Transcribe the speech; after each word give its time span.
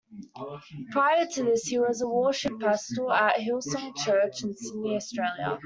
Prior 0.91 1.27
to 1.27 1.43
this 1.43 1.65
he 1.67 1.77
was 1.77 2.01
a 2.01 2.07
worship 2.07 2.59
pastor 2.59 3.11
at 3.11 3.35
Hillsong 3.39 3.95
Church 3.97 4.43
in 4.43 4.51
Sydney, 4.55 4.95
Australia. 4.95 5.59